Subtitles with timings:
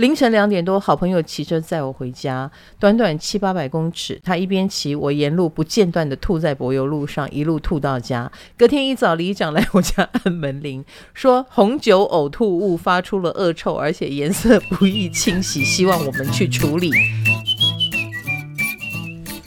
[0.00, 8.32] 凌晨两点多，好朋友骑车载我回家，短短七八百公尺，他一边骑，我沿路不间断的吐在柏油路上，一路吐到家。
[8.56, 10.82] 隔天一早，里长来我家按门铃，
[11.12, 16.90] 说红酒呕吐物发出了恶臭，而且颜色不易清洗，希望我们去处理。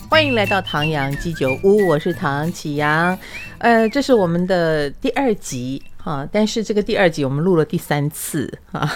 [0.08, 3.18] 欢迎来到唐阳鸡酒屋，我是唐启阳。
[3.58, 8.96] 呃，这是我们的第二集哈，但是这个第二集我们录了第三次啊。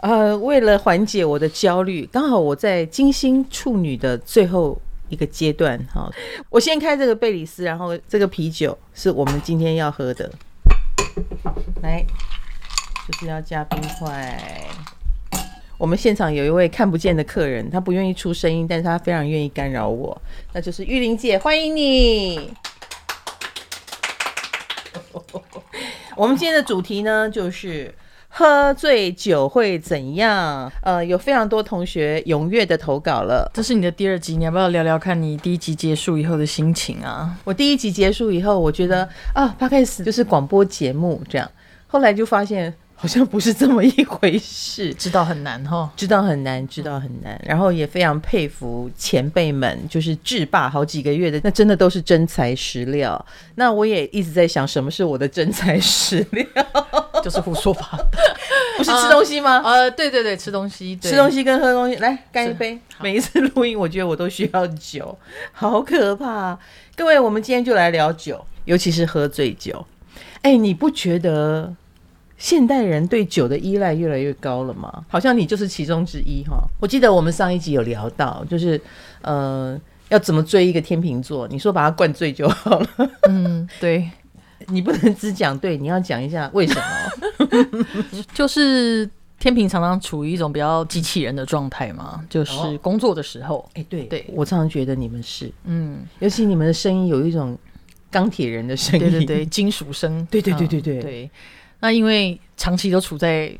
[0.00, 6.10] 呃，为了缓解我的焦虑，刚好我在金星处女的最后一个阶段哈，
[6.48, 10.32] 我先开这个贝里斯，然后这个啤酒是我们今天要喝的，
[11.82, 12.02] 来，
[13.06, 14.40] 就是要加冰块。
[15.76, 20.20] 我们现场有一位看不见的客人，他不愿意出声音，但是他非常愿意干扰我，
[20.54, 22.54] 那就是玉玲姐，欢迎你。
[26.16, 27.94] 我们今天的主题呢，就是
[28.32, 30.70] 喝醉酒会怎样？
[30.82, 33.50] 呃，有非常多同学踊跃的投稿了。
[33.52, 37.36] 这是你的第二集，你要不要聊聊看你第一集结束以后的心情啊？
[37.44, 41.50] 我第一集结束以后，我觉得啊，Podcast 就是广播节目这样，
[41.88, 42.72] 后来就发现。
[43.02, 47.40] 好像不是这么一回事， 知道很难哈，知道很难，知道很难。
[47.42, 53.24] 然后也非常佩服前辈们，就是制霸好几个月的，那真的都是真材实料。
[53.54, 56.46] 那我也一直在想，什么是我的真材实料？
[57.24, 58.06] 就是胡说八道，
[58.76, 59.62] 不是吃东西吗？
[59.64, 62.78] 呃，呃，对对对，吃东西，吃东西跟喝东西，来干一杯。
[63.00, 65.16] 每一次录音，我觉得我都需要酒，
[65.52, 66.58] 好可怕。
[66.96, 69.84] 各位，我们今天就来聊酒，尤其是喝醉酒。
[70.42, 71.74] 哎，你不觉得？
[72.38, 75.04] 现代人对酒的依赖越来越高了吗？
[75.10, 76.56] 好像你就是其中之一哈。
[76.80, 78.80] 我记得我们上一集有聊到，就是
[79.20, 81.46] 呃，要怎么追一个天秤座？
[81.48, 82.88] 你说把他灌醉就好了。
[83.28, 84.08] 嗯，对，
[84.70, 86.82] 你不能只讲对，你要讲一下为什么。
[88.34, 93.68] 就是天平常常处于一种比较机器人的状态嘛，就是工作的时候。
[93.74, 97.58] 哎、哦，对对，我常常觉得你们是，嗯，尤其你们的声音有一种
[98.10, 101.30] 钢铁人的声音，对对对，金属声，对对对对对、嗯、对。
[101.80, 103.56] 那因为长期都处在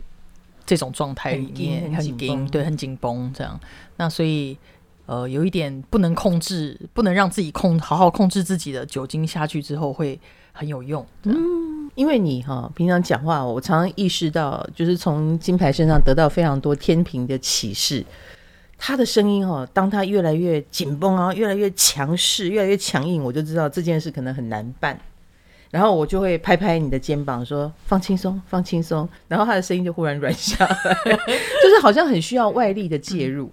[0.67, 3.59] 这种状态里面，很紧，对，很紧绷这样。
[3.97, 4.57] 那所以
[5.07, 10.21] 呃，有一点不能控制，不能让自己控好好控制自己的酒精下去之后会
[10.53, 11.05] 很有用。
[11.25, 18.05] 嗯，因为你哈平常讲话，我常常意识到，就是从金牌身上得到非常多天平的启示。
[18.83, 24.99] 他的声音哈，当他越来越紧绷啊，越来越强势，越来越强硬，我就知道这件事可能很难办。
[25.71, 29.09] 然后我就会拍拍你的肩膀，说放轻松，放轻松。
[29.29, 33.53] 然后他的声音就忽然软下来， 就是好像很需要外力的介入，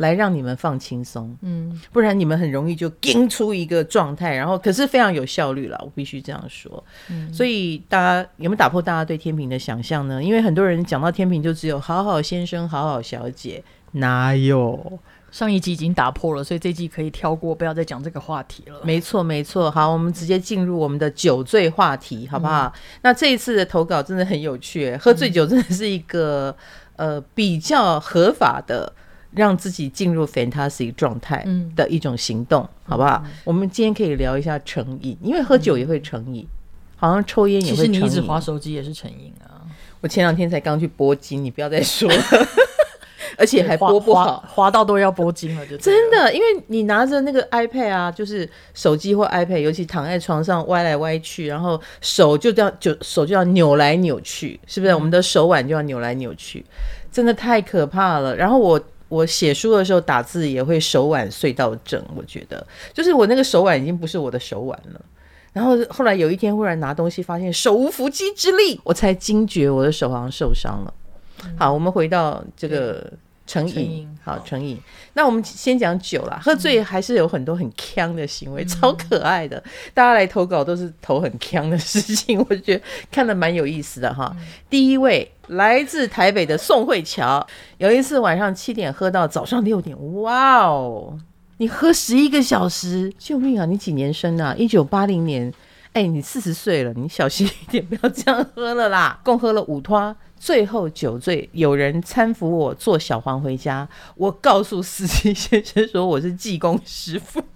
[0.00, 1.36] 来让你们放轻松。
[1.42, 6.82] 嗯，不然你们很容易就撑出一个状态，然后可是非常有效率了，我必须这样说。
[7.10, 10.22] 嗯，所以大家有没有打破大家对天平的想象呢？
[10.22, 13.62] 因为很多人讲到天平就只有好好先生、好好小姐，
[13.92, 14.98] 哪有？
[15.30, 18.80] 上一集已经打破了，所以这集可以跳过，不要再讲这个话题了。
[18.82, 19.70] 没错，没错。
[19.70, 22.72] 好，我们直接进入我们的酒醉话题，好不好？
[22.74, 26.52] 嗯、那这一次的投稿真的很有趣，喝醉酒真的是一个、
[26.96, 28.92] 嗯、呃比较合法的
[29.32, 31.46] 让自己进入 fantasy 状态
[31.76, 33.22] 的一种行动，嗯、好不好？
[33.24, 36.48] 嗯、我们今天可以聊一下成瘾，因为喝酒也会成瘾，嗯、
[36.96, 37.92] 好像抽烟也会成瘾。
[37.92, 39.62] 其实你一直滑手机也是成瘾啊。
[40.00, 42.16] 我前两天才刚去拨筋，你不要再说了。
[43.38, 54.92] 而且还拨不好，滑到都要拨筋了，就真的，因为你拿着那个 iPad 啊，就是手机或 iPad，尤其躺在床上歪来歪去，然后手就这样就手就要扭来扭去，是不是？
[54.92, 56.62] 嗯、我们的手腕就要扭来扭去，
[57.10, 58.36] 真的太可怕了。
[58.36, 58.78] 然后我
[59.10, 65.00] 我写书的时候打字也会手腕隧道症，我觉得就是我那个手腕已经不是我的手腕了。
[65.52, 70.94] 然后后来有一天忽然拿东西发现手无缚鸡之力，我才惊觉我的手好像受伤了。
[71.58, 73.12] 好，我们回到这个。
[73.50, 74.78] 成瘾，好成瘾。
[75.14, 79.60] 那我们先讲酒啦，喝醉还是有很多很锵的行为，嗯、超可爱的。
[79.92, 84.32] 大家来投稿都是投很锵的事情，我觉得看的蛮有意思的哈。
[84.38, 87.44] 嗯、第一位来自台北的宋慧乔，
[87.78, 91.18] 有一次晚上七点喝到早上六点，哇哦，
[91.56, 93.66] 你喝十一个小时，救命啊！
[93.66, 94.54] 你几年生啊？
[94.56, 95.52] 一九八零年，
[95.92, 99.20] 哎、欸，你四十岁了，你小心一点，不要这样喝了啦。
[99.24, 100.14] 共喝了五拖。
[100.38, 103.86] 最后酒醉，有人搀扶我坐小黄回家。
[104.14, 107.40] 我告诉司机先生说我是济公师傅。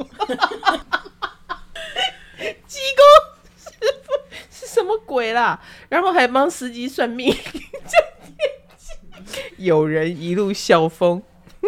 [2.67, 3.05] 济公
[3.57, 3.71] 师
[4.03, 4.13] 傅
[4.51, 5.63] 是什么鬼啦？
[5.89, 7.35] 然后还帮司机算命。
[9.57, 11.23] 有人一路笑疯，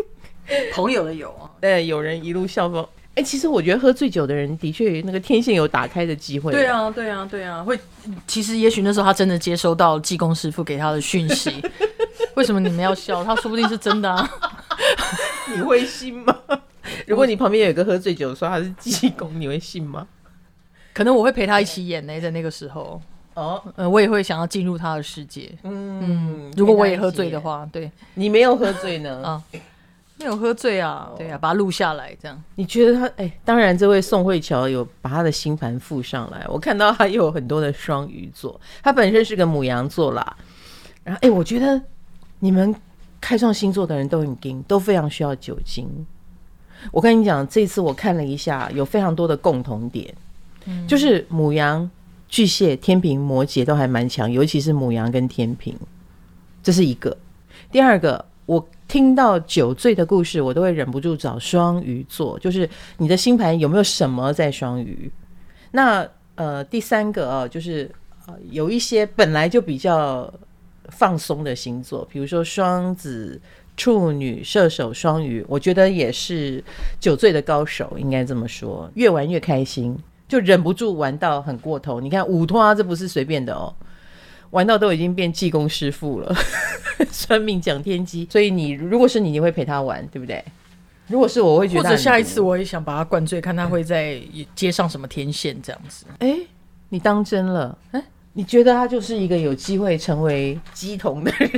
[0.74, 2.86] 朋友的友啊，对，有人一路笑疯。
[3.16, 6.52] 哎、欸，其实我觉得喝醉酒的人的确那个天线有打开的机会。
[6.52, 7.78] 对啊，对啊，对啊，会。
[8.26, 11.50] 其实也许那时候他真的接收到济公师傅给他的讯息，
[12.36, 13.24] 为什么你们要笑？
[13.24, 14.30] 他说不定是真的啊，
[15.54, 16.36] 你会信吗？
[17.06, 20.06] 如果你旁边有一个喝醉酒说他是济公，你会信吗？
[20.92, 23.00] 可能我会陪他一起演呢，在那个时候。
[23.34, 25.50] 哦，呃，我也会想要进入他的世界。
[25.62, 29.20] 嗯，嗯，如果我也喝醉的话，对，你没有喝醉呢？
[29.24, 29.42] 啊，
[30.18, 32.42] 没有喝醉啊，对啊，把它录下来，这样。
[32.54, 33.06] 你觉得他？
[33.08, 40.36] 哎、欸，当然，这位宋慧乔有把他的星盘附上来，我看到他有很多的双鱼座，他本身是个母羊座啦。
[41.04, 41.80] 然后，哎、欸，我觉得
[42.38, 42.74] 你们
[43.20, 45.88] 开创星座的人都很硬，都非常需要酒精。
[46.90, 50.14] 我跟你讲，这次我看了一下，有非常多的共同点，
[50.66, 51.88] 嗯、就是母羊。
[52.28, 55.78] 巨蟹、天平、摩羯都还蛮强，尤其是母羊跟天平，
[56.60, 57.16] 这是一个。
[57.70, 65.10] 第二个，我听到酒醉的故事，我都会忍不住找双鱼座，就是你的星盘有没有什么在双鱼？
[65.72, 67.90] 那呃，第三个啊，就是
[68.26, 70.32] 呃，有一些本来就比较
[70.90, 73.40] 放松的星座，比如说双子、
[73.76, 76.62] 处女、射手、双鱼，我觉得也是
[77.00, 79.96] 酒醉的高手，应该这么说，越玩越开心。
[80.28, 83.72] 就忍不住玩到很过头，你看五拖啊，这不是随便的哦，
[84.50, 86.34] 玩到都已经变济公师傅了，
[87.10, 88.26] 算命讲天机。
[88.30, 90.42] 所以你如果是你，你会陪他玩，对不对？
[91.08, 94.20] 如果是我，我会觉得，或者下一次我也想把他灌醉，看他会在
[94.54, 96.04] 街上什么天线这样子。
[96.18, 96.46] 哎、欸，
[96.88, 97.78] 你当真了？
[97.92, 101.50] 哎、欸，你觉得他就是一个有机会成为鸡童的人？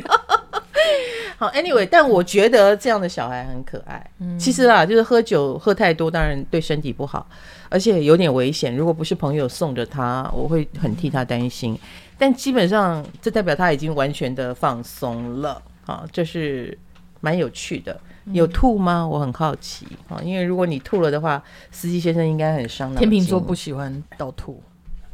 [1.38, 4.04] 好，Anyway，但我觉得这样的小孩很可爱。
[4.18, 7.24] 嗯，其实啊，就是喝酒喝太多，当然对身体不好，
[7.68, 8.76] 而且有点危险。
[8.76, 11.78] 如果不是朋友送着他，我会很替他担心。
[12.18, 15.62] 但基本上，这代表他已经完全的放松了。
[15.84, 16.76] 好，这是
[17.20, 18.00] 蛮有趣的。
[18.32, 19.06] 有吐吗？
[19.06, 19.86] 我很好奇。
[20.08, 21.40] 啊，因为如果你吐了的话，
[21.70, 22.98] 司机先生应该很伤脑。
[22.98, 24.60] 天秤座不喜欢倒吐，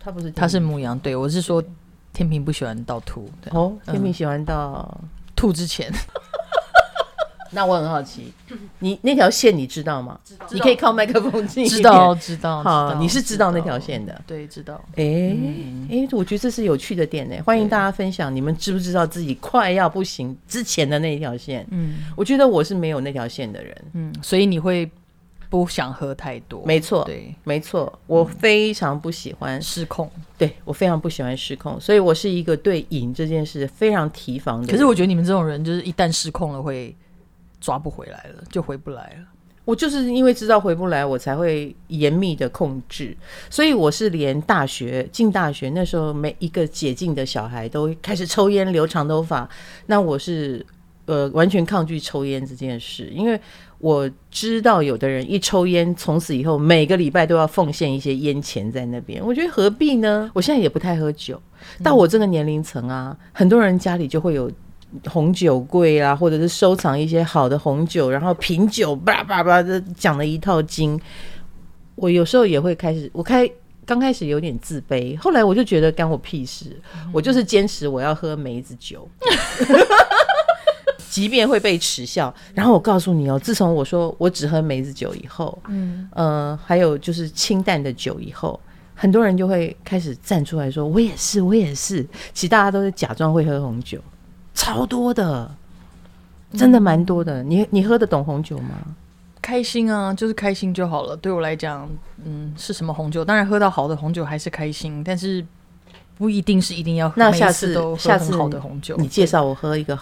[0.01, 0.99] 他不是，他是牧羊。
[0.99, 1.63] 对，我是说，
[2.15, 3.31] 天平不喜欢倒吐。
[3.51, 4.99] 哦，天平喜欢倒。
[5.45, 5.93] 吐之前，
[7.53, 8.33] 那我很好奇，
[8.79, 10.19] 你那条线你知道吗？
[10.25, 11.77] 知道，你可以靠麦克风近一点。
[11.77, 12.63] 知道，知道。
[12.63, 14.19] 好，你是知道那条线的。
[14.27, 14.75] 对，知道。
[14.97, 17.37] 哎哎、嗯欸，我觉得这是有趣的点呢。
[17.45, 21.67] 欢迎大家分享，你们知不知道自己快要不行之前的那一条线？
[21.71, 23.77] 嗯，我觉得我是没有那条线的人。
[23.93, 24.91] 嗯，所以你会。
[25.55, 34.67] 不想喝太多，没错，对，没错，我非常不喜欢失控，对，我非常不喜欢失控，所以我是一个对瘾这件事非常提防的。
[34.67, 36.93] 可是我觉得你们这种人，就是一旦失控了，会
[37.61, 39.29] 抓不回来了，就回不来了。
[39.65, 43.17] 我就是因为知道回不来，我才会严密的控制。
[43.49, 49.49] 所以我是连大学进大学那时候，每一个解禁的小孩都开始抽烟、留长头发，
[49.87, 50.67] 那我是
[51.07, 53.41] 呃完全抗拒抽烟这件事，因为。
[53.81, 59.23] 我知道有的人一抽烟，从此以后每个礼拜都要奉献一些烟钱在那边。
[59.23, 60.31] 我觉得何必呢？
[60.33, 61.39] 我现在也不太喝酒，
[61.83, 64.51] 到我这个年龄层啊，很多人家里就会有
[65.09, 70.99] 红酒柜啊，或者是收藏一些好的红酒，然后品酒叭叭叭的讲了一套经。
[71.95, 73.47] 我有时候也会开始，我开
[73.85, 76.81] 刚开始有点自卑，后来我就觉得干我屁事，
[77.13, 79.07] 我就是坚持我要喝梅子酒。
[81.15, 88.59] 即便会被耻笑，然后我告诉你哦，自从我说我只喝梅子酒以后，嗯，呃，还有就是清淡的酒以后，
[88.97, 92.03] 很多人就会开始站出来说，我也是，我也是。
[92.33, 94.01] 其实大家都是假装会喝红酒，
[94.55, 95.49] 超多的，
[96.55, 97.45] 真的蛮多的。
[97.45, 98.71] 你你喝得懂红酒吗？
[99.41, 101.17] 开心啊，就是开心就好了。
[101.17, 101.89] 对我来讲，
[102.25, 103.25] 嗯，是什么红酒？
[103.25, 105.47] 当然喝到好的红酒还是开心，但是
[106.19, 107.15] 不一定是一定要喝。
[107.19, 109.97] 那下次都下次好的红酒，你介绍我喝一个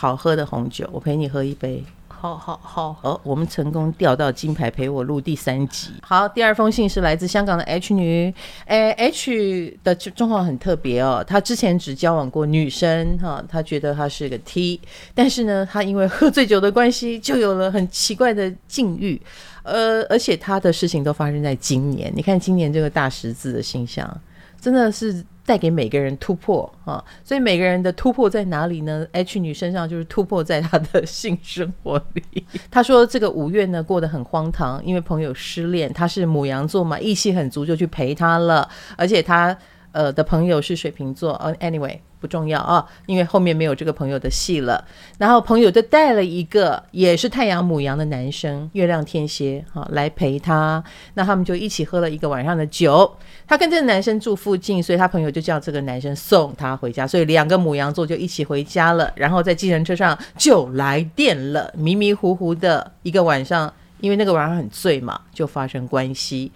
[0.00, 0.16] 好。
[0.20, 1.82] 喝的红酒，我陪你喝一杯。
[2.08, 5.92] 好好好，哦，我们成功钓到金牌，陪我录第三集。
[6.02, 8.34] 好，第二封信是来自香港的 H 女，
[8.66, 14.78] 哎，H 的状况很特别哦，她之前只交往过女生哈，她觉得她是个 T，
[15.14, 19.18] 但是呢，她因为喝醉酒的关系，就有了很奇怪的境遇，
[19.62, 22.12] 呃，而且她的事情都发生在今年。
[22.14, 24.20] 你看今年这个大十字的星象，
[24.60, 25.24] 真的是。
[25.44, 32.46] 带给每个人突破啊，所以每个人的突破在哪里呢？H 女身上就是突破在她的性生活里。
[32.70, 39.56] 她说这个五月呢过得很荒唐，因为朋友失恋，她是母羊座嘛，义气很足，就去陪她了，而且她
[39.92, 41.34] 呃的朋友是水瓶座。
[41.60, 41.98] ，anyway。
[42.20, 44.84] 不重要啊，因为后面没有这个朋友的戏了。
[45.18, 50.82] 然后朋友就带了一个也是太阳母羊的男生，月亮天蝎，哈，来陪他。
[51.14, 53.10] 那他们就一起喝了一个晚上的酒。
[53.46, 57.06] 他跟这个男生住附近，所以他朋友就叫这个男生送他回家。
[57.06, 59.10] 所以两个母羊座就一起回家了。
[59.16, 66.52] 然后在计程车上就来电了，迷迷糊糊的一个晚上，因为那个晚上很醉嘛，就发生关系。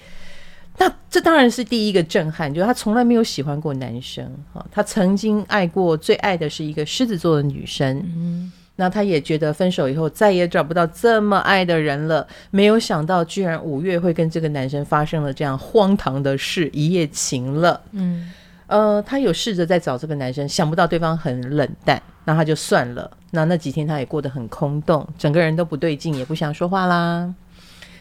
[0.76, 7.96] 那这当然是第一个震撼，就是他从来没有喜欢过男生哈，他曾经爱过，最爱的是一个狮子座的女生。
[8.16, 17.80] 嗯，那他也觉得分手以后再也找不到这么爱的人了，没有想到居然五月会跟这个男生发生了这样荒唐的事，一夜情了。
[17.92, 18.32] 嗯，
[18.66, 23.08] 呃，他有试着在找这个男生，想不到对方很冷淡，那他就算了。
[23.30, 27.32] 那那几天他也过得很空洞，整个人都不对劲，也不想说话啦。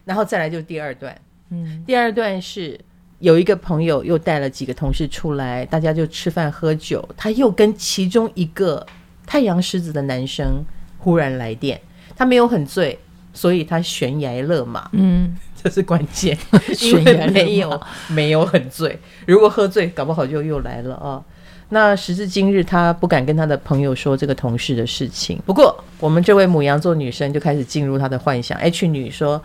[0.05, 1.15] 然后再来就是第二段。
[1.53, 2.79] 嗯，第二段是
[3.19, 7.07] 有一个朋友又带了几个同事出来，大家就吃饭喝酒。
[7.15, 8.85] 他又跟其中一个
[9.25, 10.63] 太阳狮子的男生
[10.97, 11.79] 忽然来电，
[12.17, 12.99] 他没有很醉，
[13.33, 14.89] 所以他悬崖勒马。
[14.91, 16.37] 嗯，这是关键，
[16.75, 18.99] 悬崖没有没有很醉。
[19.25, 21.23] 如果喝醉，搞不好就又来了啊、哦。
[21.69, 25.41] 那时至今日，他不敢跟他的朋友说这个同事的事情。
[25.45, 28.57] 不过，我们这位母羊座女生就开始进入她的幻想。
[28.59, 29.41] H 女说。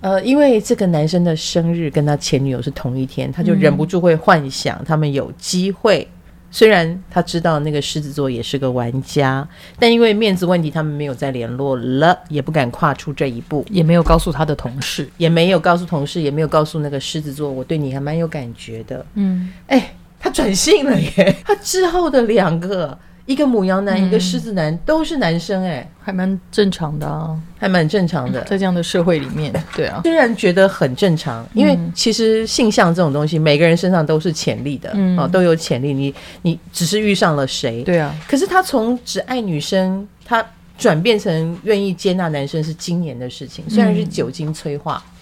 [0.00, 6.08] 呃，因为这个男生的生日跟他前女友是同一天，他就忍不住会幻想他们有机会。
[6.10, 6.16] 嗯、
[6.50, 9.46] 虽然他知道那个狮子座也是个玩家，
[9.78, 19.04] 但因为面子问题，他们没有再联络了，也不敢跨出这一步，也没有告诉他的同事，也没有告诉同事，也没有告诉那个狮子座，我对你还蛮有感觉的。
[19.14, 21.36] 嗯，哎，他转性了耶！
[21.44, 22.98] 他之后的两个。
[23.30, 40.44] 一个母羊男，嗯、一个狮子男，都是男生，欸，哎，还蛮正常的啊，还蛮正常的，在这样的社会里面， 对啊，虽然觉得很正常，因为其实性向这种东西，每个人身上都是潜力的，嗯，哦，都有潜力，你你只是遇上了谁，对啊，可是他从只爱女生，他
[40.76, 45.00] 转变成愿意接纳男生是今年的事情，虽然是酒精催化。
[45.06, 45.16] 嗯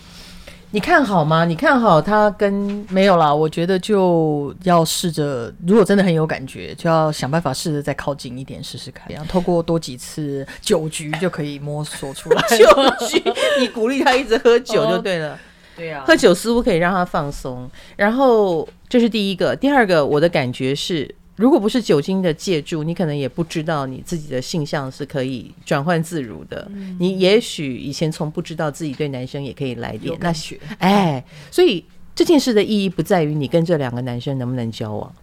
[0.70, 1.44] 你看好吗？
[1.46, 3.34] 你看好他跟没有啦？
[3.34, 9.06] 我觉得就要试着，如果真的很有感觉，就要想办法试着再靠近一点试试看。
[9.10, 12.42] 然后透过多几次酒局就可以摸索出来。
[12.48, 12.66] 酒
[13.06, 13.22] 局，
[13.60, 15.38] 你鼓励他一直喝酒就对了。
[15.76, 17.70] 对啊，喝酒似乎可以让他放松。
[17.96, 21.14] 然后这是第一个，第二个，我的感觉是。
[21.38, 26.68] 如果不是酒精的借助，你可能也不知道你自己的性向是可以转换自如的。
[26.74, 35.14] 嗯、你也许以前从不知道自己对男生也可以来电，那学哎，所以这件事的意义不在于你跟这两个男生能不能交往，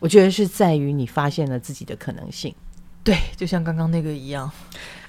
[0.00, 2.52] 我觉得是在于你发现了自己的可能性。
[3.04, 4.50] 对，就像刚刚那个一样，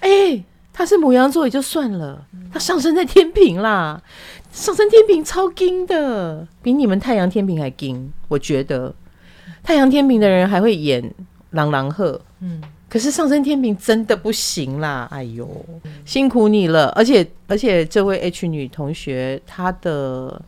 [0.02, 2.24] 哎，他是母羊座也就算了，
[2.54, 4.00] 他上升在天平啦，
[4.52, 8.94] 上升天平超金的，比你们太阳天平还金，我觉得。
[9.66, 11.04] 太阳天平的人还会演
[11.50, 15.50] 狼狼鹤，嗯，可是上升天平真的不行啦，哎呦，
[16.06, 16.90] 辛苦你了。
[16.90, 20.40] 而且而且，这位 H 女同学她的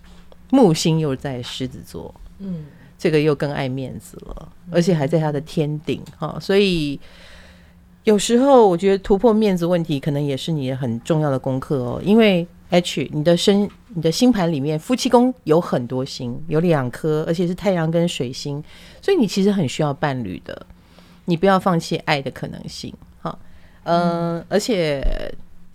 [0.52, 7.00] 木星又在狮子座，嗯，这个又更爱面子了，而且还在她的天顶哈，所以
[8.04, 12.48] 有时候我觉得突破面子问题，可能也是你很重要的功课哦，因为。
[12.70, 18.62] H，你的身你的星盘里面夫妻宫有很多星，有两颗，而且是太阳跟水星，
[19.02, 20.66] 所以你其实很需要伴侣的，
[21.26, 23.40] 你不要放弃爱的可能性，哈，
[23.84, 25.02] 嗯，而且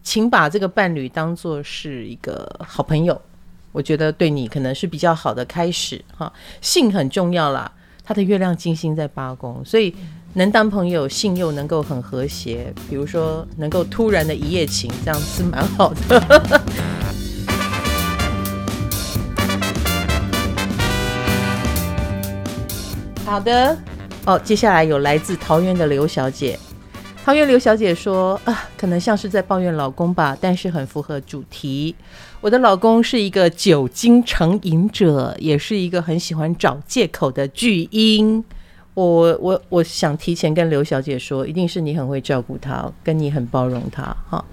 [0.03, 3.19] 请把这个伴侣当作是一个好朋友，
[3.73, 7.73] 我觉得对你可能是比较好的开始，哈，性很重要啦，
[8.05, 9.95] 他的月亮金星在八宫，所以。
[10.35, 16.63] 能当朋友，性又能够很和谐，比如说能够突然的一夜情，这样子蛮好的。
[23.27, 23.77] 好的，
[24.25, 26.59] 哦，接下来有来自桃园的刘小姐。
[27.23, 31.95] 桃园刘小姐说：“啊，可能像是在抱怨老公吧，但是很符合主题。
[32.41, 38.43] 我的老公是一个酒精成瘾者，也是一个很喜欢找借口的巨婴。”
[38.95, 44.03] 我我我想提前跟刘小姐说，一定是你很会照顾她，跟你很包容她。
[44.29, 44.45] 哈，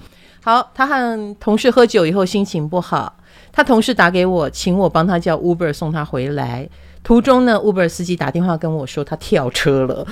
[0.42, 3.18] 好，她和同事喝酒以后心情不好，
[3.52, 6.70] 她同事打给我，请我帮她叫 Uber 送她回来。
[7.04, 10.06] 途中呢，Uber 司机打电话跟我说他跳车了。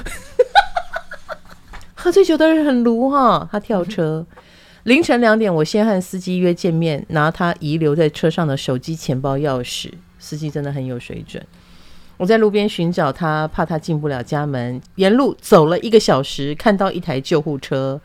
[1.94, 4.26] 喝醉酒的人很卢哈，他跳车。
[4.84, 9.92] 凌晨两点，我先和司机约见面，拿他遗留在车上的手机、钱包、钥匙。
[10.18, 11.46] 司机真的很有水准。
[12.18, 14.82] 我在路边寻找他，怕他进不了家门。
[14.96, 18.02] 沿路走了一个小时，看到一台救护车，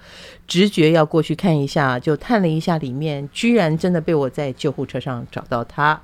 [0.46, 5.98] 直觉要过去看一下，就探了一下里面，居然真的被我在救护车上找到他，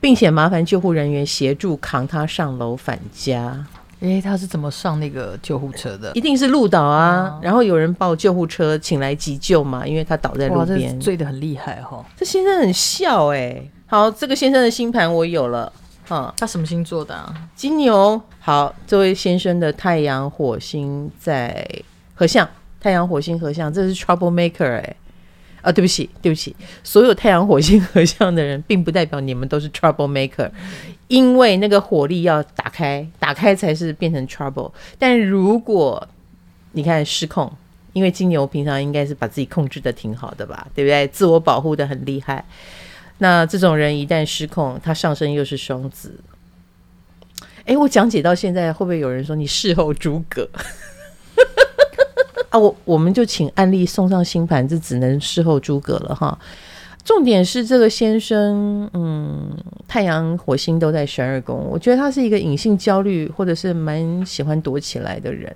[0.00, 3.66] 并且麻烦救护人员协助扛他上楼返家。
[4.00, 6.12] 诶，他是怎么上那个救护车的？
[6.14, 7.38] 一定是路倒啊！
[7.42, 12.04] 然后有人报救护车，请来急救嘛，因为他倒在路边，醉得很厉害哈、哦。
[12.16, 13.70] 这先生很笑诶。
[13.86, 15.70] 好，这个先生的星盘我有了。
[16.10, 17.34] 嗯，他什么星座的啊？
[17.54, 18.20] 金牛。
[18.40, 21.66] 好，这位先生的太阳火星在
[22.14, 22.48] 合相，
[22.80, 24.96] 太阳火星合相，这是 trouble maker 哎、欸。
[25.62, 30.50] 啊，对不起，对不起，所有太阳火星合相的人，并不代表你们都是 trouble maker，
[31.08, 34.70] 因为那个火力要打开，打开才是变成 trouble。
[34.98, 36.06] 但如果
[36.72, 37.50] 你看失控，
[37.94, 41.08] 因为金牛平常应该是把自己控制的挺好的吧，对不对？
[41.08, 42.44] 自我保护的很厉害。
[43.18, 46.14] 那这种人一旦失控，他上升又是双子。
[47.64, 50.48] 哎，我讲解到现在，会不会有人说你事后诸葛？
[52.50, 56.38] 啊，我我们就请案例送上星盘，这只能事后诸葛了哈。
[57.04, 59.50] 重点是这个先生，嗯，
[59.86, 65.54] 太阳、火星都在十二宫，我觉得他是一个隐性焦虑，或者是蛮喜欢躲起来的人。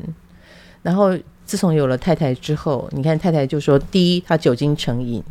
[0.82, 5.22] 然后自从有了太太之后，你看太太就说，第一，他酒精成瘾，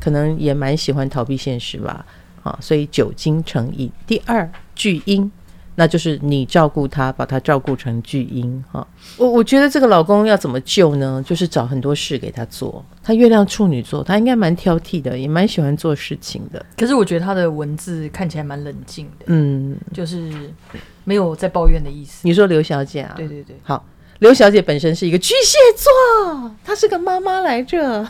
[0.00, 2.04] 可能也蛮喜欢逃避现实吧，
[2.42, 3.90] 啊，所以酒精成瘾。
[4.06, 5.30] 第二，巨婴。
[5.78, 8.86] 那就是你照顾他，把他照顾成巨婴哈。
[9.18, 11.22] 我我觉得这个老公要怎么救呢？
[11.26, 12.82] 就是找很多事给他做。
[13.02, 16.64] 他月亮处女座，他应该蛮挑剔的，也蛮喜欢做事情的。
[16.78, 20.32] 可是我觉得他的文字看起来蛮冷静的，嗯，就是
[21.04, 22.26] 没有在抱怨的意思。
[22.26, 23.12] 你说刘小姐啊？
[23.14, 23.84] 对对对，好，
[24.20, 28.08] 刘小姐本身是一个巨蟹座，她是个妈妈来着。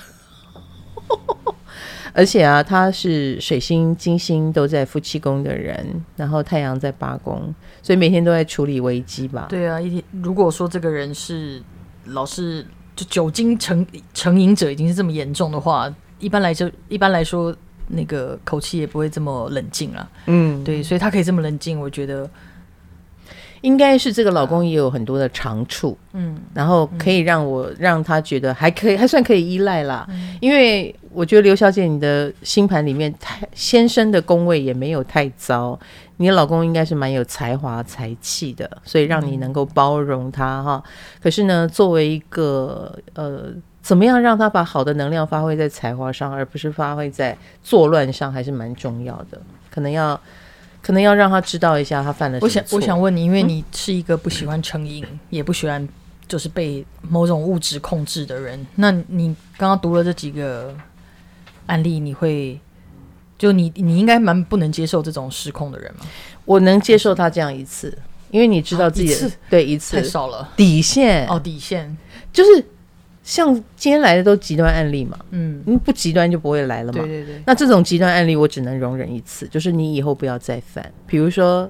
[2.17, 9.47] 而且啊，他是水星、金星都在夫妻宫的人，然后太阳在八宫，所以每天都在处理危机吧？
[9.51, 11.63] 对啊，一天如果说这个人是
[12.07, 17.55] 老是就酒精成成瘾者，已经是这么严重的话，一般来说，一般来说，
[17.89, 20.09] 那个口气也不会这么冷静了。
[20.25, 22.29] 嗯，对，所以他可以这么冷静，我觉得。
[23.67, 30.07] 应该是这个老公也有很多的长处，嗯，然后可以让我让他觉得还可以，还算可以依赖啦。
[30.09, 35.77] 嗯，因为我觉得刘小姐你的星盘里面太先生的宫位也没有太糟，
[36.19, 40.81] 你的老公应该是蛮有才华才气的，所以让你能够包容他哈。
[41.21, 43.47] 可是呢，作为一个呃，
[43.83, 50.21] 怎么样让他把好的能量发挥在才华上，而不是发挥在作乱上，还是蛮重要的，可能要。
[50.87, 52.47] 可能要让他知道一下他犯了什么。
[52.47, 55.85] 我想，我想问你，因为你是一个不喜欢成瘾，嗯、也不喜欢
[56.29, 58.65] 就是被某种物质控制的人。
[58.77, 60.73] 那你刚刚读了这几个
[61.67, 62.57] 案例，你会
[63.37, 66.07] 就你你应该蛮不能接受这种失控的人吗？
[66.45, 67.99] 我能接受他这样一次，
[68.31, 71.97] 因为你知道自己的、啊、一次对一次太少了底线哦，底线
[72.33, 72.65] 就是。
[73.27, 77.01] 像今天来的都极端案例嘛，嗯，不极端就不会来了嘛。
[77.01, 77.43] 对对对。
[77.45, 80.89] 那这种极端案例我只能容忍一次，就是你以后不要再犯。
[81.09, 81.69] 比如说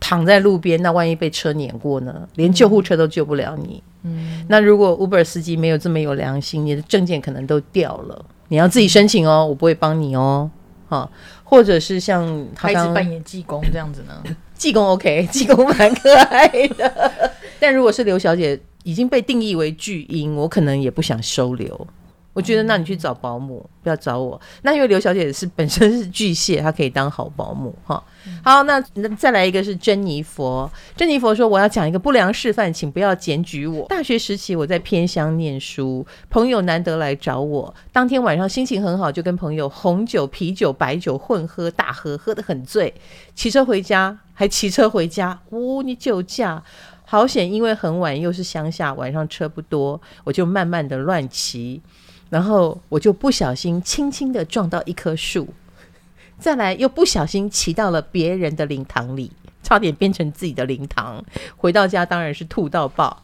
[0.00, 2.26] 躺在路边，那万一被车碾过呢？
[2.36, 3.82] 连救护车都救不了你。
[4.04, 4.42] 嗯。
[4.48, 10.50] 那如果 Uber 司机没有这么有良心，你的证件可能都掉了，你要自己申请哦，我不会帮你哦。
[10.88, 11.12] 好，
[11.44, 14.22] 或者是像他刚刚扮演济公这样子呢？
[14.56, 17.12] 济公 OK，济公蛮可爱的。
[17.60, 18.58] 但如果是刘小姐。
[18.86, 21.86] 已经被定义为巨婴，我可能也不想收留。
[22.32, 24.40] 我觉得，那你去找保姆，不要找我。
[24.62, 28.00] 那因为刘小姐是本身是巨蟹，她可以当好保姆哈。
[28.44, 28.80] 好，那
[29.16, 30.70] 再来一个是珍妮佛。
[30.94, 33.88] 珍妮佛说：“我要讲一个不良示范，请不要检举我。
[33.88, 42.94] 大学时期我在偏乡念书，朋友难得来找我，当天晚上心情很好，就跟朋友红酒、啤酒、白酒混喝大喝，喝得很醉，
[43.34, 45.40] 骑车回家，还骑车回家。
[45.50, 46.62] 呜、你酒驾。”
[47.08, 51.80] 好险，因为很晚，又是乡下，晚上车不多，我就慢慢的乱骑，
[52.28, 55.48] 然后我就不小心轻轻的撞到一棵树，
[56.36, 59.30] 再来又不小心骑到了别人的灵堂里，
[59.62, 61.24] 差点变成自己的灵堂。
[61.56, 63.22] 回到家当然是吐到爆。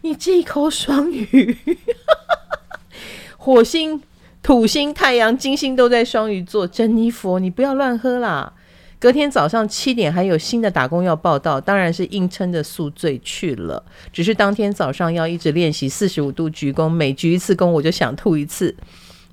[0.00, 1.56] 你这一口双鱼，
[3.38, 4.02] 火星、
[4.42, 8.52] 土星、太阳、金星都在双鱼座，珍妮佛，你不要乱喝啦。
[9.02, 13.82] 隔天早上七点还有新的打工要报道，当然是硬撑着宿醉去了。
[14.12, 18.72] 只是当天早上要一直练习四十五度鞠躬，每鞠一次躬我就想吐一次，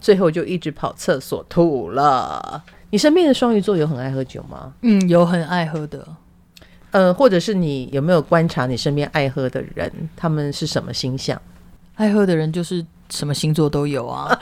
[0.01, 2.63] 最后就一直跑厕所吐了。
[2.89, 4.73] 你身边的双鱼座有很爱喝酒吗？
[4.81, 6.03] 嗯，有很爱喝的。
[6.89, 11.39] 呃，或者是你有没有观察你身边爱喝的人，他们是什么星象？
[11.93, 14.35] 爱喝的人就是什么星座都有啊。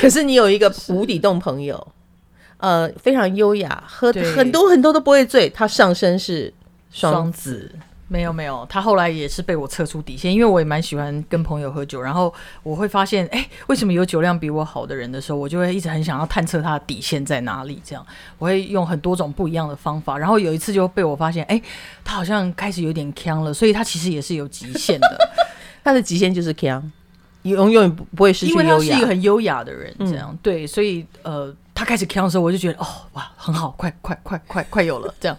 [0.00, 1.86] 可是你有一个无底洞朋友。
[2.62, 5.50] 呃，非常优雅，喝很多很多都不会醉。
[5.50, 6.54] 他上身是
[6.92, 7.68] 双子，
[8.06, 17.82] 没有没有，他后来也是被我测出底线，因为我也蛮喜欢跟朋友喝酒，然后我会发现，哎，为什么有酒量比我好的人的时候，我就会一直很想要探测他的底线在哪里。
[17.84, 18.06] 这样，
[18.38, 21.60] 我会用很多种不一样的方法，然后有一次就被我发现，哎，
[22.04, 25.30] 他好像开始有点呛了，所以他其实也是有极限的，
[25.82, 26.80] 他的极限就是锵，
[27.42, 31.52] 永远不不会失去优雅，因为他是一个很优雅的人，这样、嗯、对，所以呃。
[31.74, 35.36] 他开始锵的时候，我就觉得哦哇，很好，快快快快快有了，这样。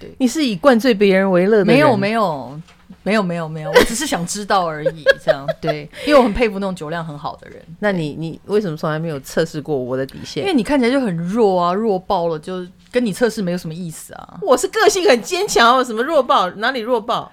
[0.00, 1.64] 对，你是以灌醉别人为乐的？
[1.64, 2.60] 没有没有，
[3.02, 5.04] 没有没有没有，我只是想知道而已。
[5.24, 7.62] 这样 对，因为我很佩服那种酒量很好的人。
[7.80, 10.42] 那你你为什么从来没有测试过我的底线？
[10.42, 14.38] 因为你看起来就很弱啊，弱爆了，就跟你测试没有什么意思啊。
[14.42, 16.50] 我是个性很坚强哦，什么弱爆？
[16.52, 17.30] 哪里弱爆？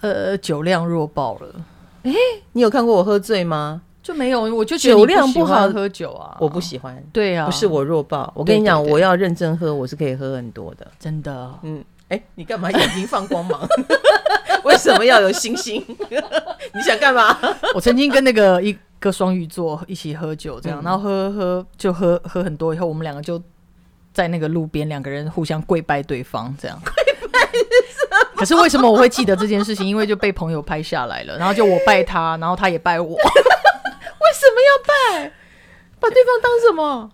[0.00, 1.64] 呃，酒量弱爆了。
[2.02, 2.12] 哎，
[2.52, 3.82] 你有看过我喝醉吗？
[4.02, 7.00] 就没有，我就觉得酒量不好喝酒啊，我不喜欢。
[7.12, 11.54] 对啊，不是我弱爆，我跟你讲，我要认真喝，我是可以喝很多的，真的。
[11.62, 13.60] 嗯，哎，你干嘛眼睛放光芒？
[14.64, 15.84] 为什么要有星星？
[16.74, 17.38] 你想干嘛？
[17.74, 23.40] 我曾经跟那个一个双鱼座一起喝酒，这样，然后喝喝就喝喝很多，以后我们两个就
[24.12, 26.76] 在那个路边，两个人互相跪拜对方，这样。
[26.84, 27.40] 跪拜？
[28.36, 29.86] 可是为什么我会记得这件事情？
[29.86, 33.16] 因为就被朋友拍下来了，然后就我拜他，然后他也拜我。
[34.32, 35.32] 为什么要拜？
[36.00, 37.10] 把对方当什么？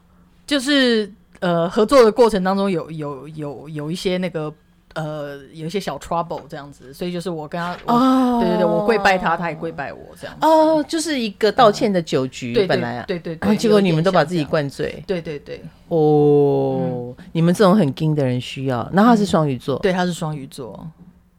[0.47, 4.53] 就是呃，合作的过程当中有有有有一些那个
[4.95, 10.47] 呃，有一些小 trouble 这样子，所以就是我跟他，哦，对对对，我跪拜他，他也跪拜我这样子。
[10.47, 15.61] 哦，就是一个道歉的酒局，对本来啊，对对对，结果你们都把自己灌醉，对对对。
[15.89, 18.89] 哦，你们这种很硬的人需要。
[18.93, 20.89] 那他是双鱼座，对，他是双鱼座，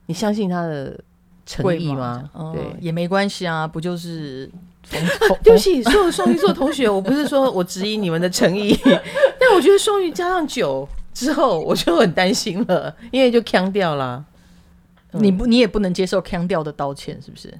[0.07, 0.99] 你相信他的
[1.45, 2.29] 诚意吗？
[2.53, 4.51] 对，也没关系啊，不就是。
[4.91, 8.77] 啊、对不起，所有双鱼座同学，我不是说我质疑你们的诚意，
[9.39, 14.23] 但我觉得双鱼加上酒之后，我就很担心了，因为就呛掉了。
[15.11, 17.53] 嗯、你不，你也不能接受腔掉的道歉，是不是？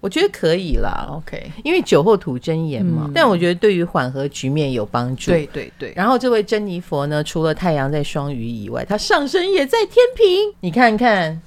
[0.00, 3.04] 我觉得可以啦，OK，因为酒后吐真言嘛。
[3.06, 5.30] 嗯、但我觉得对于缓和局面有帮助。
[5.30, 5.94] 对对对。
[5.96, 10.54] 然后这位珍妮佛呢，除了太阳在双鱼以外，他上升也在天平。
[10.60, 11.40] 你看看。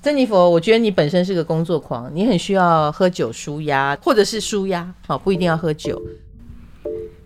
[0.00, 6.00] 珍妮佛，我觉得你本身是个工作狂，你很需要喝酒舒压，或者是舒压，好，不一定要喝酒。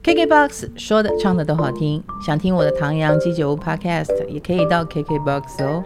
[0.02, 5.84] KKBOX 说的唱的都好听，想听我的唐扬鸡酒屋 Podcast 也可以到 KKBOX 哦。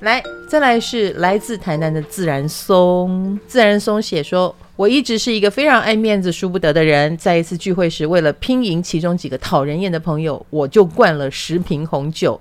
[0.00, 12.38] 来，再来是来自台南的自然松，自然松写说，我一直是一个非常爱面子、输不得的人，在一次聚会时，为了拼赢其中几个讨人厌的朋友，我就灌了十瓶红酒。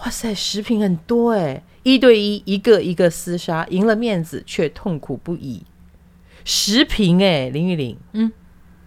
[0.00, 5.62] 哇塞，十瓶很多哎，一对一，一个一个厮杀，赢了面子却痛苦不已。
[6.44, 8.32] 十瓶哎，林玉玲，嗯，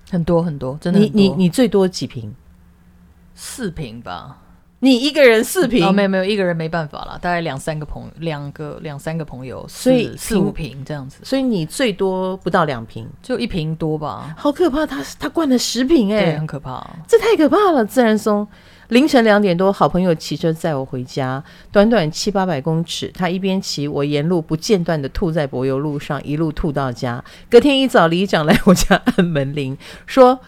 [0.10, 1.00] 很多很多，真的。
[1.00, 2.34] 你你你最多几瓶？
[3.36, 4.40] 四瓶吧。
[4.80, 5.86] 你一个人四瓶？
[5.86, 11.20] 哦，没有没有，一个人没办法了，大概两三个朋友，两个两三个朋友，所以四五瓶这样子。
[11.24, 14.36] 所以你最多不到两瓶，就一瓶多吧。
[14.38, 17.86] 好可怕，他他灌了十瓶哎，对，很可怕，这太可怕了。
[17.86, 18.46] 自然松。
[18.94, 27.24] 凌晨两点多，好朋友骑车载我回家，短短七八百公尺，他一边骑，我沿路不间断地吐在柏油路上，一路吐到家。
[27.50, 29.76] 隔天一早，里长来 我家按门铃，
[30.06, 30.40] 说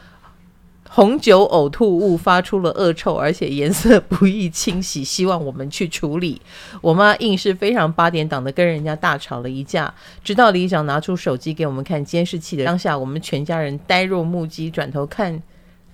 [0.87, 6.39] 红酒呕吐物发出了恶臭，而且颜色不易清洗，希望我们去处理。
[6.81, 9.91] 我妈硬是非常八点档的跟人家大吵了一架，
[10.23, 15.41] 直到里长拿出手机给我们看监视器的当下，我们全家人呆若木鸡，转头看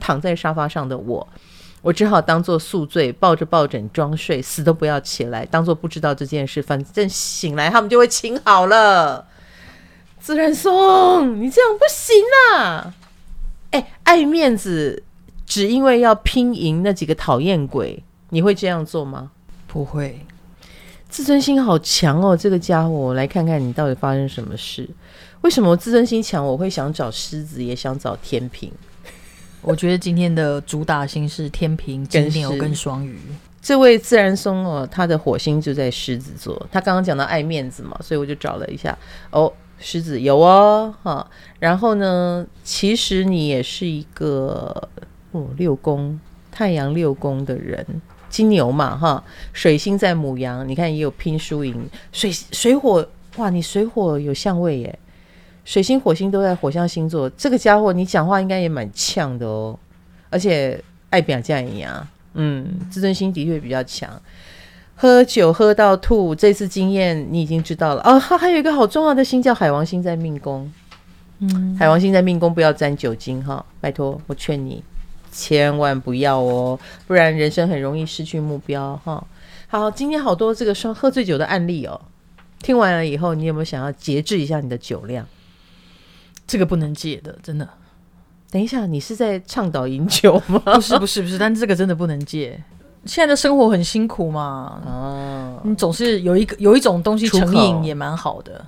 [0.01, 1.25] 躺在沙发上的我。
[1.81, 6.61] 我只好当做宿醉，抱着抱枕装睡，死都不要起来，当做不知道这件事。
[6.61, 9.27] 反正醒来他们就会亲好了。
[10.19, 12.15] 自然松，你这样不行
[12.53, 12.93] 啊！
[13.71, 15.01] 哎，爱面子，
[15.47, 19.31] 只因为要拼赢那几个讨厌鬼，你会这样做吗？
[19.65, 20.23] 不会。
[21.09, 23.15] 自尊心好强哦，这个家伙。
[23.15, 24.87] 来看看你到底发生什么事？
[25.41, 26.45] 为什么我自尊心强？
[26.45, 28.71] 我会想找狮子，也想找天平。
[29.61, 33.17] 我觉得今天的主打星是天平、金牛跟双鱼。
[33.61, 36.59] 这位自然松哦，他的火星就在狮子座。
[36.71, 38.97] 他刚刚讲到爱面子嘛，所以我就找了一下
[39.29, 41.25] 哦，狮子有哦哈。
[41.59, 44.89] 然后呢，其实你也是一个
[45.31, 46.19] 哦六宫
[46.51, 47.85] 太阳六宫的人，
[48.29, 51.87] 金牛嘛哈，水星在母羊，你看也有拼输赢。
[52.11, 54.99] 水水火哇，你水火有相位耶。
[55.63, 59.77] 水星、火星都在火象星座，这个家伙你讲话应该也蛮呛的哦，
[60.29, 64.09] 而且爱表现一样，嗯，自尊心的确比较强。
[64.95, 68.19] 喝酒喝到吐，这次经验你已经知道了哦。
[68.19, 70.71] 他还有一个好重要的星叫海王星在命宫，
[71.39, 74.83] 嗯，海王星在命宫不要沾酒精哈，拜托我劝你
[75.31, 79.23] 千万不要哦，不然人生很容易失去目标哈。
[79.67, 81.99] 好，今天好多这个双喝醉酒的案例哦，
[82.61, 85.25] 听完了以后，你有没有想要节制一下你的酒量？
[86.51, 87.65] 这个不能戒的，真的。
[88.51, 90.61] 等一下，你是在倡导饮酒吗？
[90.75, 91.37] 不是，不是，不是。
[91.37, 92.61] 但这个真的不能戒。
[93.05, 94.81] 现在的生活很辛苦嘛。
[94.85, 95.61] 哦。
[95.63, 98.65] 你总是有一个有一种东西成瘾也蛮好的。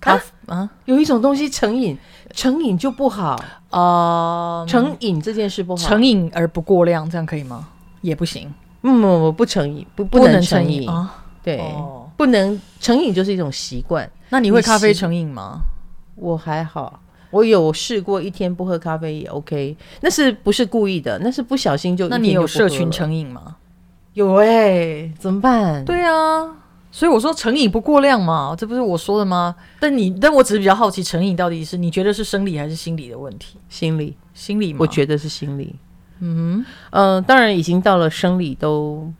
[0.00, 0.16] 咖
[0.46, 1.98] 啊，有一种东西成瘾，
[2.30, 3.36] 成瘾就不好
[3.70, 4.64] 啊。
[4.68, 5.82] 成瘾这件事不好。
[5.82, 7.66] 成瘾而不过量，这样可以吗？
[8.00, 8.54] 也不行。
[8.82, 11.24] 嗯，我不成瘾，不不能成瘾啊。
[11.42, 14.08] 对，哦、不能成瘾就是一种习惯。
[14.28, 15.58] 那你会咖啡成瘾吗？
[16.14, 17.00] 我还好，
[17.34, 21.18] 我有试过一天不喝咖啡也 OK，那是不是故意的？
[21.18, 22.10] 那是不小心就，就。
[22.10, 23.56] 那你有社群成瘾吗？
[24.12, 25.84] 有哎、欸，怎么办？
[25.84, 26.56] 对啊，
[26.92, 29.56] 所以我说成瘾不过量嘛，这不是我说的吗？
[29.80, 33.58] 但你，但我只是比较好奇，成瘾到底是你觉得是生理还是心理的问题？
[33.68, 34.78] 心理，心理吗？
[34.80, 35.74] 我觉得是心理。
[36.20, 39.12] 嗯哼，嗯、呃，当然已经到了生理都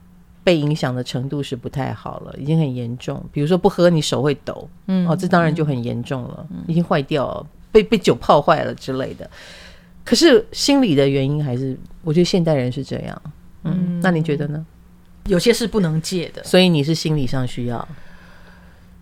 [0.45, 3.21] 被影响的程度是不太好了，已经很严重。
[3.33, 9.29] 比如说不喝，你手会抖，嗯，哦，这当然就很严重了，嗯、已经坏掉了，被被酒泡坏了之类的。
[10.05, 13.21] 可是心理的原因还是，我觉得现代人是这样。
[13.63, 14.65] 嗯，嗯那你觉得呢？
[15.25, 17.85] 有些是不能戒的，所以你是心理上需要。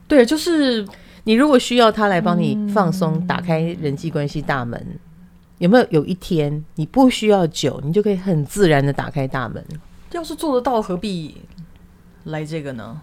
[0.07, 0.83] 对，就是
[1.25, 4.83] 你如果需要他来帮你放松，嗯、打开人际关系大门，
[5.59, 9.63] 有没有有一天你不需要酒，你就可以很自然的打开大门？
[10.13, 11.36] 要是做得到，何必
[12.23, 12.99] 来这个呢？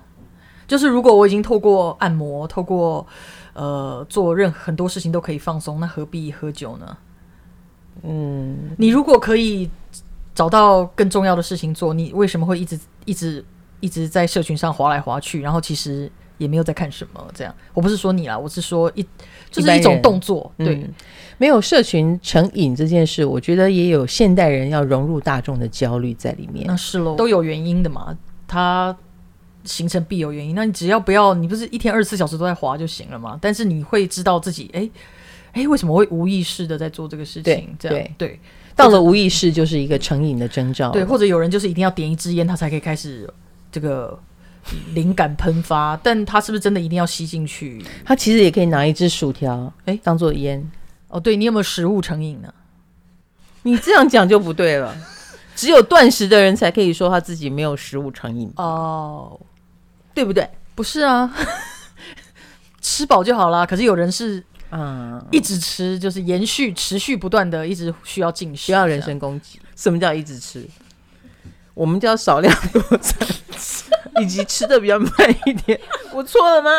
[0.66, 3.06] 就是如果我已经透过按摩，透过
[3.54, 6.96] 呃做任很多事情都可以放松，那何必喝酒呢？
[8.02, 9.70] 嗯，你如果可以。
[10.32, 13.44] 找到更重要的事情做，你为什么会一直一直
[13.80, 15.42] 一直在社群上划来划去？
[15.42, 17.54] 然后其实也没有在看什么，这样。
[17.74, 19.04] 我不是说你啦，我是说一
[19.50, 20.50] 就是一种动作。
[20.56, 20.94] 对、嗯，
[21.36, 26.64] 没有社群成瘾这件事，我觉得也有现代人要融入大众的焦虑在里面。
[26.66, 28.96] 那是喽，都有原因的嘛，它
[29.64, 30.54] 形成必有原因。
[30.54, 33.38] 那你只要不要，你不是一天二十四小时都在滑就行了嘛？
[33.40, 34.88] 但是你会知道自己，哎
[35.52, 37.42] 哎，为什么会无意识的在做这个事情？
[37.42, 38.28] 对这样对。
[38.28, 38.40] 对
[38.76, 43.28] 到了无意识就是一个成瘾的征兆，对，或者有人就是一定要点一支烟，他才可以开始
[43.70, 44.18] 这个
[44.94, 47.84] 灵感喷发， 但他是不是真的一定要吸进去？
[48.04, 50.70] 他其实也可以拿一支薯条，哎，当做烟。
[51.08, 52.54] 哦，对，你有没有食物成瘾呢？
[53.64, 54.96] 你这样讲就不对了，
[55.54, 59.38] 只有断食的人才可以说他自己没有食物成瘾哦，
[60.14, 60.48] 对不对？
[60.74, 61.32] 不是啊，
[62.80, 63.64] 吃饱就好啦。
[63.66, 64.44] 可是有人是。
[64.72, 69.60] 嗯，一直吃就是延续、持续不断的，一直需要进食，需要人身攻击。
[69.74, 70.64] 什么叫一直吃？
[71.74, 73.26] 我们叫少量多餐，
[74.22, 75.10] 以及吃的比较慢
[75.46, 75.80] 一点。
[76.12, 76.70] 我错了吗？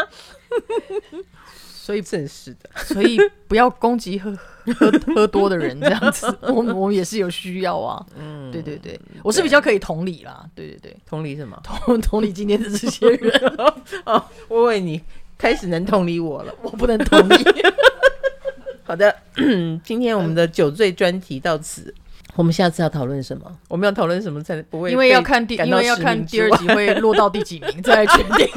[1.84, 3.18] 所以正是的， 所以
[3.48, 4.32] 不要攻击喝
[4.78, 6.28] 喝喝多的人这样子。
[6.44, 8.06] 我我们也是有需要啊。
[8.16, 10.46] 嗯，对对对，我是比较可以同理啦。
[10.54, 11.60] 对对对，同理什么？
[11.64, 13.32] 同同理今天的这些人。
[14.06, 15.02] 哦，我为你。
[15.40, 17.36] 开始能同理我了，我不能同理。
[18.84, 19.12] 好的，
[19.84, 21.92] 今天我们的酒醉专题到此，
[22.36, 23.52] 我们下次要讨论什么？
[23.68, 24.92] 我们要讨论什么才不会？
[24.92, 28.48] 因为要看第，因为要看第二集会落到第几名，再来决定。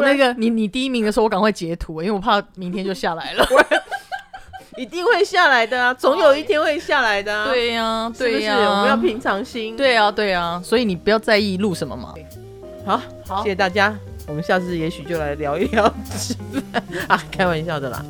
[0.00, 3.46] 我那个，你你第一名的时候，我赶快截图，因为我怕明天就下来了。
[4.76, 7.46] 一定会下来的啊， 总有一天会下来的啊。
[7.48, 9.76] 对呀，对呀，我们要平常心。
[9.76, 12.14] 对啊，对啊，所以你不要在意录什么嘛。
[12.86, 13.94] 好，好，谢谢大家。
[14.26, 16.34] 我们下次也许就来聊一聊吃
[16.72, 18.04] 饭 啊，开玩笑的啦。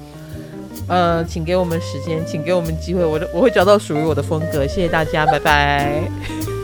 [0.87, 4.67] 呃，请给我们时间，请给我们机会，我我会找到属于我的风格。
[4.67, 6.60] 谢谢大家，拜拜。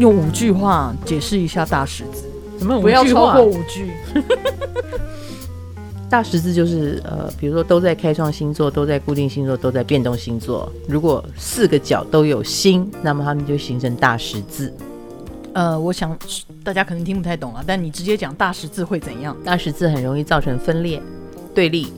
[0.00, 2.24] 用五句话解释一下大十字，
[2.58, 2.80] 什么？
[2.80, 3.92] 不要超过五句。
[6.08, 10.72] 大十字就是呃，比如说都在开创星座，都在固定星座，都在变动星座。
[10.88, 14.72] 如果四个角都有星，那么它们就形成大十字。
[15.52, 16.18] 呃，我想
[16.64, 19.36] 大家可能听不太懂啊，但你直接讲大十字会怎样？
[19.44, 21.00] 大十字很容易造成分裂、
[21.54, 21.92] 对立，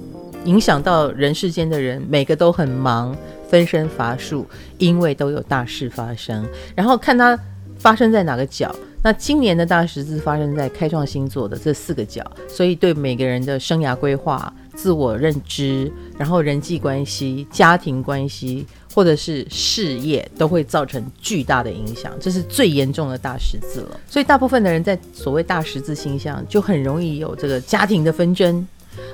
[0.45, 3.17] 影响到人世间的人，每个都很忙，
[3.49, 4.45] 分身乏术，
[4.77, 6.45] 因为都有大事发生。
[6.75, 7.39] 然后看它
[7.83, 8.73] 发生在哪个角。
[9.03, 18.65] 那今年的大十字发生在开创星座的这四个角，所以对每个人的生涯规划、自我认知，然后人际关系、家庭关系，
[18.95, 22.13] 或者是事业，都会造成巨大的影响。
[22.21, 24.01] 这是最严重的大十字了。
[24.09, 28.65] 所以大部分的人在所谓大十字星象，就很容易有这个家庭的纷争。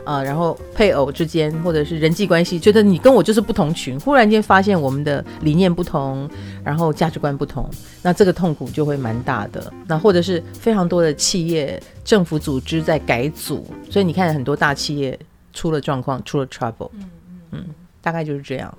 [0.04, 6.28] 啊，然后配偶之间或者是人际关系，觉得你跟我就是不同群，忽然间发现我们的理念不同，
[6.64, 7.68] 然后价值观不同，
[8.02, 9.72] 那这个痛苦就会蛮大的。
[9.86, 15.18] 那或者是非常多的企业、政府组织在改组，所以你看很多大企业
[15.52, 17.10] 出了状况，出了 trouble，嗯
[17.52, 17.64] 嗯，
[18.00, 18.72] 大概就是这样。